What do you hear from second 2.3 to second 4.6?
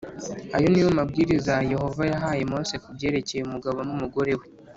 Mose ku byerekeye umugabo n’umugore we